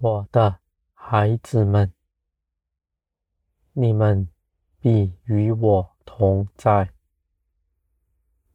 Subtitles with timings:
[0.00, 0.60] 我的
[0.94, 1.92] 孩子们，
[3.72, 4.28] 你们
[4.78, 6.90] 必与我同在。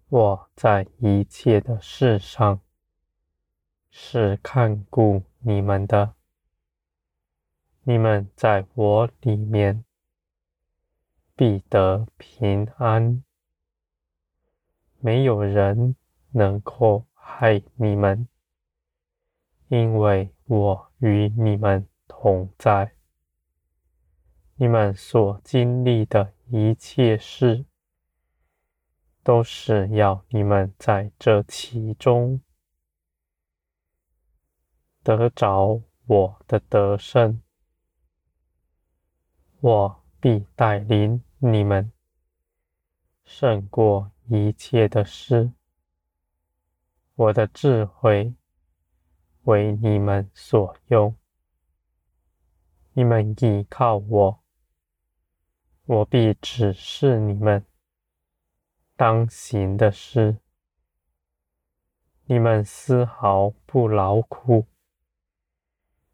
[0.08, 2.62] 我在一切的事上
[3.90, 6.16] 是看顾你们的。
[7.82, 9.84] 你们在我里面
[11.36, 13.22] 必得平安，
[15.00, 15.98] 没有人
[16.32, 18.30] 能够害你们，
[19.68, 22.94] 因为我与你们同在。
[24.56, 27.66] 你们所经历的一切事，
[29.24, 32.42] 都是要你们在这其中
[35.02, 37.42] 得着我的得胜。
[39.60, 41.92] 我必带领你们
[43.26, 45.52] 胜过一切的事。
[47.16, 48.34] 我的智慧
[49.44, 51.16] 为你们所用。
[52.94, 54.44] 你们倚靠我，
[55.86, 57.66] 我必指示你们
[58.96, 60.38] 当行的事。
[62.26, 64.66] 你们丝毫不劳苦，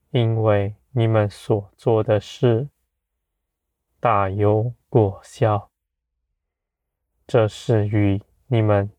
[0.09, 2.69] 因为你们所做的事。
[4.00, 5.69] 大有果效，
[7.27, 8.89] 这是与你们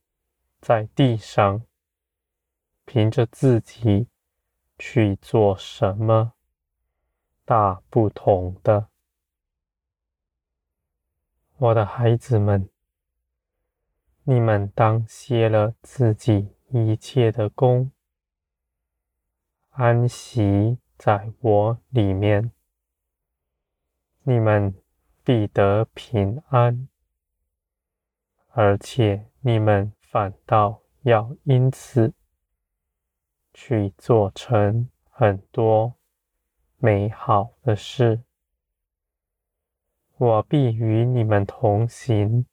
[0.60, 1.64] 在地上
[2.84, 4.06] 凭着自己
[4.80, 6.32] 去做什么
[7.44, 8.88] 大不同的。
[11.58, 12.68] 我的孩子们，
[14.24, 17.92] 你们当歇了自己一切的工，
[19.68, 22.50] 安息在我里面，
[24.22, 24.74] 你们。
[25.22, 26.88] 必得平安，
[28.48, 32.14] 而且你们反倒要因此
[33.52, 35.94] 去做成很多
[36.78, 38.22] 美好的事。
[40.16, 42.46] 我必与你们同行，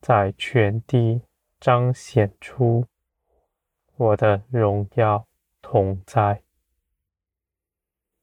[0.00, 1.22] 在全地
[1.60, 2.86] 彰显出
[3.96, 5.26] 我的荣耀
[5.60, 6.42] 同在。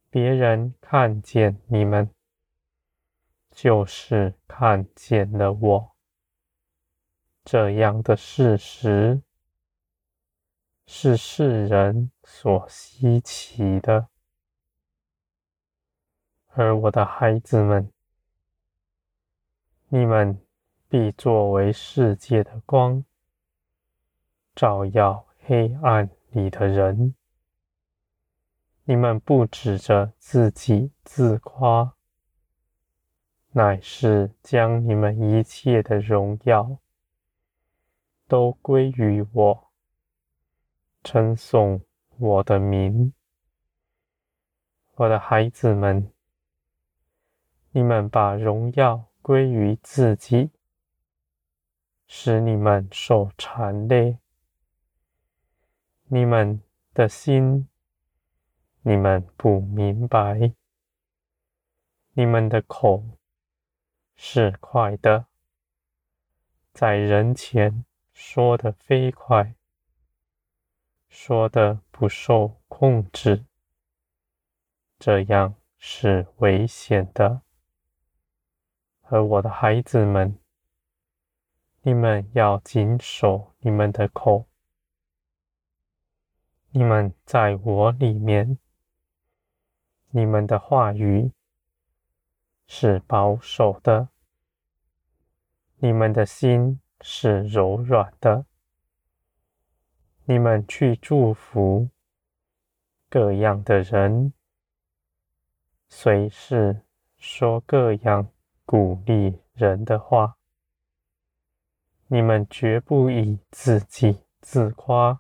[0.10, 2.10] 别人看见你们。
[3.52, 5.92] 就是看见了我，
[7.44, 9.22] 这样的事实
[10.92, 14.08] 是世人所稀奇的，
[16.48, 17.92] 而我的孩子们，
[19.90, 20.42] 你们
[20.90, 23.06] 必作为世界的光，
[24.56, 27.14] 照耀黑暗里的人。
[28.84, 31.94] 你们不指着自己自夸。
[33.52, 36.80] 乃是将你们一切的荣耀
[38.28, 39.69] 都归于我，
[41.04, 41.82] 称颂
[42.18, 43.14] 我的名。
[44.96, 46.12] 我的孩子们，
[47.72, 50.52] 你们把荣耀归于自己，
[52.08, 54.18] 使你们受缠累。
[56.08, 56.62] 你们
[56.94, 57.70] 的心，
[58.82, 60.54] 你们不明白，
[62.14, 63.04] 你们的口。
[64.22, 65.28] 是快的，
[66.74, 69.56] 在人前说的飞快，
[71.10, 73.46] 说的不受控制，
[74.98, 77.42] 这样是危险的。
[79.04, 80.38] 而我的孩子们，
[81.82, 84.46] 你们要谨守你们的口，
[86.70, 88.58] 你们在我里面，
[90.12, 91.32] 你们的话语。
[92.72, 94.10] 是保守的，
[95.78, 98.46] 你们的心是柔软的。
[100.30, 101.90] 你们去祝福
[103.10, 104.32] 各样的人，
[105.88, 106.84] 随时
[107.18, 108.32] 说各样
[108.64, 110.38] 鼓励人的话。
[112.10, 115.20] 你们绝不以自己自夸，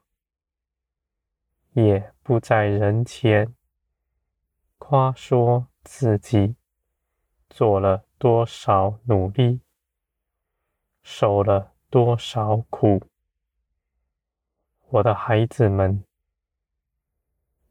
[1.71, 3.55] 也不在人前
[4.77, 6.55] 夸说自己。
[7.49, 9.61] 做了多少努力，
[11.01, 13.08] 受了多少苦，
[14.91, 16.03] 我的孩子们，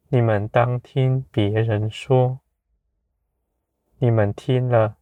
[0.09, 2.39] 你们当听别人说，
[3.99, 4.99] 你们听了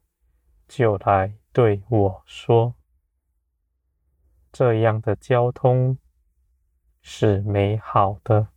[0.67, 2.73] 就来对我说，
[4.51, 5.99] 这样的交通
[7.01, 8.47] 是美好的，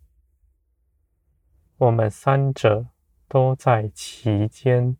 [1.76, 2.86] 我们三者
[3.28, 4.96] 都在其间。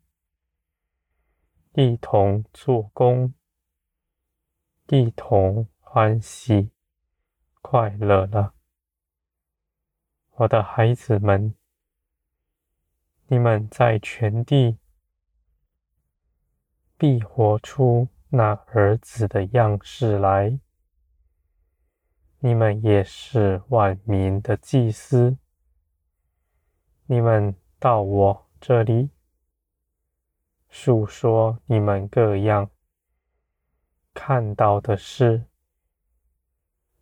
[1.73, 3.33] 一同做工，
[4.89, 6.69] 一同欢喜
[7.71, 8.53] 快乐了，
[10.31, 11.55] 我的孩子们，
[13.27, 14.77] 你们在全地
[16.97, 20.59] 必活出那儿子的样式来。
[22.39, 25.37] 你们也是万民的祭司。
[27.05, 29.11] 你们到我这里，
[30.67, 32.69] 述说你们各样
[34.13, 35.45] 看到的事。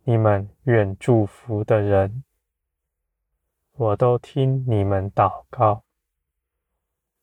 [0.10, 2.24] 你们愿祝福的人，
[3.74, 5.84] 我都听你们祷告，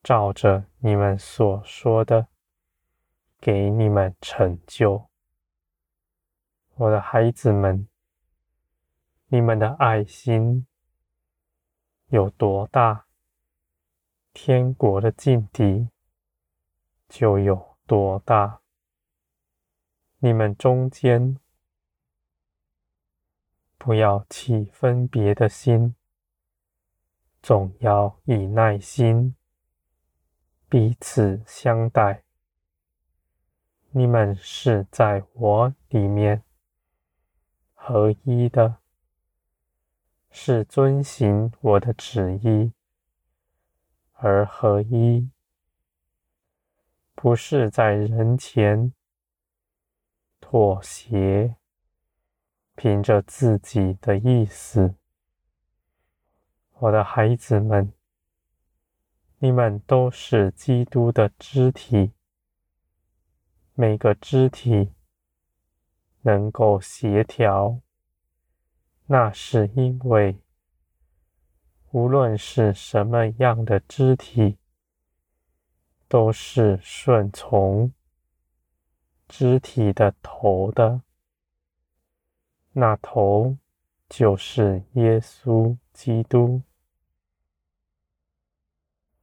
[0.05, 2.29] 照着你们所说的，
[3.41, 5.09] 给你们成就。
[6.77, 7.89] 我的孩子们。
[9.27, 10.65] 你们的爱心
[12.11, 13.07] 有多大，
[14.33, 15.91] 天国的境地
[17.09, 18.61] 就有多大。
[20.21, 21.37] 你们中间
[23.87, 25.95] 不要起分别的心，
[27.41, 29.37] 总要以耐心
[30.69, 32.25] 彼此相待。
[33.91, 36.43] 你们是在我里面
[37.75, 38.79] 合一的。
[40.33, 42.73] 是遵行我的旨意
[44.15, 45.31] 而合一，
[47.15, 48.93] 不是在人前
[50.41, 51.55] 妥协，
[52.77, 54.95] 凭着自己的意思。
[56.75, 57.91] 我的孩子们，
[59.39, 62.13] 你们都是基督的肢体，
[63.73, 64.93] 每个肢体
[66.21, 67.81] 能够协调。
[69.07, 70.39] 那是因为，
[71.93, 74.59] 无论是什么样的肢体，
[76.09, 77.91] 都是顺从
[79.27, 81.01] 肢体的头的。
[82.79, 83.57] 那头
[84.07, 86.61] 就是耶稣基督。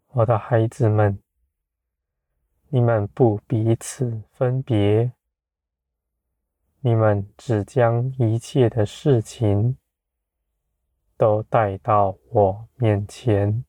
[0.08, 1.20] 我的孩子们，
[2.70, 5.12] 你们不彼此分别。
[6.80, 9.78] 你们只将一切的事情
[11.16, 13.64] 都带到我面前，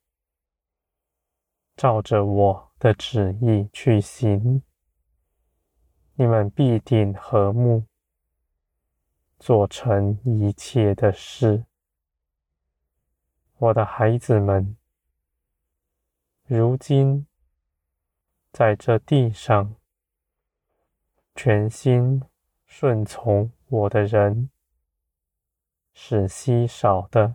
[1.76, 4.62] 照着我的旨意去行，
[6.14, 7.84] 你们必定和睦，
[9.44, 11.66] 做成一切的事。
[13.58, 14.74] 我的孩子们，
[16.46, 17.26] 如今
[18.50, 19.76] 在这地上，
[21.34, 22.22] 全心。
[22.66, 24.48] 顺从我的人
[25.92, 27.34] 是稀少的，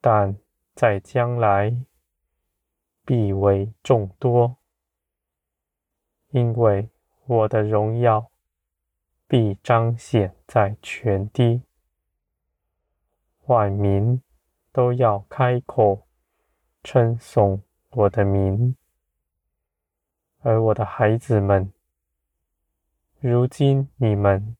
[0.00, 0.38] 但
[0.74, 1.76] 在将来
[3.04, 4.56] 必为众多，
[6.30, 6.88] 因为
[7.26, 8.31] 我的荣耀
[9.32, 11.62] 必彰显在全地，
[13.46, 14.20] 万民
[14.70, 16.06] 都要开口
[16.84, 17.62] 称颂
[17.92, 18.76] 我的名，
[20.40, 21.72] 而我的孩子们。
[23.20, 24.54] 如今你们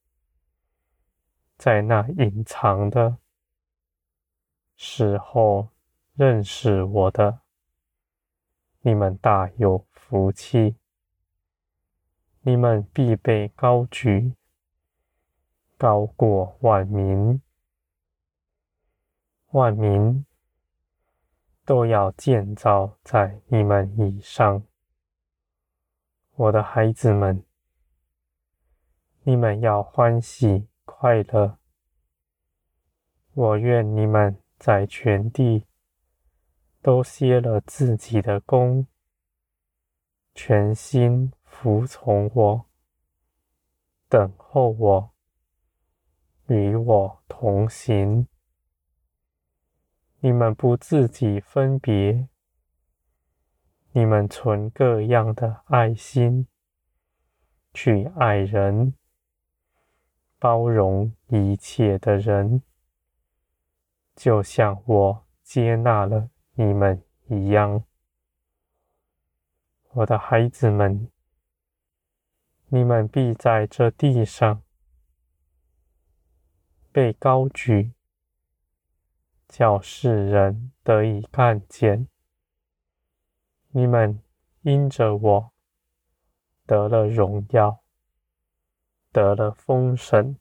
[1.58, 3.18] 在那隐藏的
[4.74, 5.68] 时候
[6.14, 7.40] 认识我的，
[8.80, 10.76] 你们大有福气。
[12.40, 14.32] 你们必被高举，
[15.82, 17.42] 高过万民，
[19.48, 20.24] 万民
[21.64, 24.62] 都要建造在你们以上，
[26.36, 27.44] 我的孩子们。
[29.24, 31.58] 你们要欢喜快乐。
[33.34, 35.66] 我愿你们在全地
[36.80, 38.86] 都歇了自己的工，
[40.32, 42.66] 全心服从我，
[44.08, 45.11] 等候我，
[46.46, 48.26] 与我同行。
[50.20, 52.28] 你们不自己分别，
[53.92, 56.46] 你们存各样的爱心，
[57.74, 58.94] 去爱人。
[60.38, 62.62] 包容一切的人，
[64.16, 67.84] 就像我接纳了你们一样。
[69.90, 71.08] 我的孩子们，
[72.66, 74.62] 你们必在这地上
[76.92, 77.92] 被高举，
[79.48, 82.06] 叫世人得以看见。
[83.70, 84.22] 你们
[84.60, 85.52] 因着我
[86.66, 87.80] 得了荣耀。
[89.10, 90.38] 得了封神，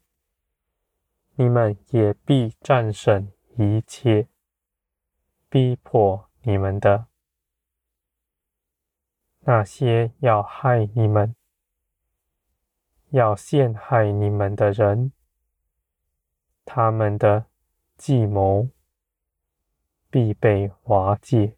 [1.34, 4.28] 你们也必战胜一切
[5.50, 7.06] 逼迫你们的
[9.40, 11.36] 那些要害你们、
[13.10, 15.12] 要陷害你们的人，
[16.64, 17.46] 他们的
[17.96, 18.68] 计谋
[20.10, 21.56] 必被瓦解。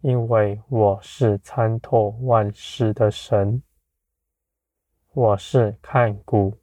[0.00, 3.62] 因为我是参透万事的神，
[5.12, 6.56] 我是看顾、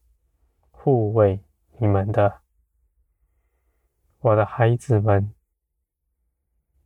[0.71, 1.43] 护卫
[1.77, 2.41] 你们的，
[4.19, 5.33] 我的孩子们，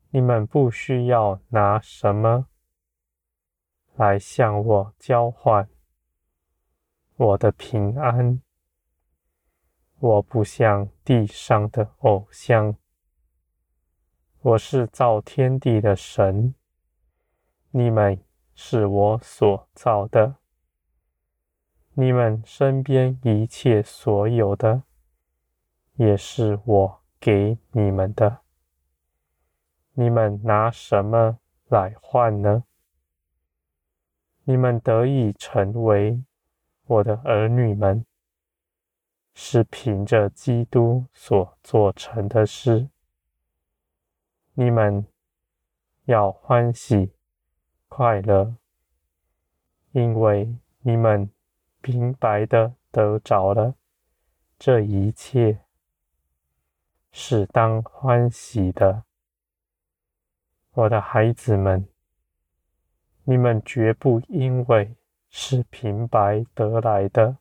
[0.09, 2.47] 你们不需要拿什么
[3.95, 5.69] 来向我交换
[7.15, 8.41] 我的平安。
[10.01, 12.73] 我不像地上的偶像。
[14.41, 16.55] 我是造天地的神，
[17.71, 18.23] 你们
[18.55, 20.35] 是我所造的，
[21.95, 24.83] 你们身边一切所有的，
[25.95, 28.39] 也是我给你们的。
[29.91, 32.63] 你们拿什么来换呢？
[34.45, 36.23] 你们得以成为
[36.85, 38.05] 我的儿女们，
[39.41, 42.89] 是凭着基督所做成的事。
[44.53, 45.07] 你们
[46.03, 47.13] 要欢喜
[47.87, 48.57] 快乐，
[49.93, 51.31] 因为你们
[51.81, 53.75] 明白的得着了
[54.59, 55.61] 这一切，
[57.13, 59.05] 是当欢喜的。
[60.73, 61.87] 我的孩子们，
[63.23, 64.97] 你们绝不因为
[65.29, 67.37] 是平白得来的，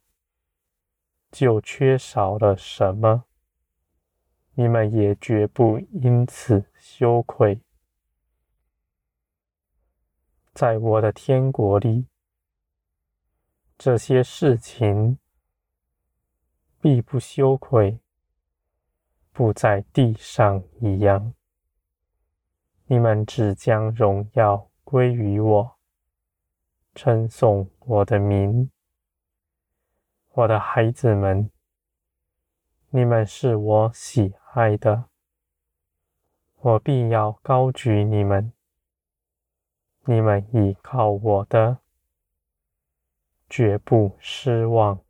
[1.31, 3.25] 就缺少了什么。
[4.55, 7.61] 你们也绝不因此羞愧，
[10.53, 12.07] 在我的天国里，
[13.79, 15.19] 这些事情
[16.81, 18.01] 必不羞愧，
[19.31, 21.33] 不在地上一样。
[22.87, 25.79] 你们只将荣耀归于我，
[26.97, 28.69] 称颂我的名，
[30.39, 31.51] 我的孩子们，
[32.91, 35.07] 你们是我喜爱的，
[36.61, 38.53] 我必要高举你们。
[40.05, 41.79] 你们依靠我的，
[43.51, 45.01] 绝不失望。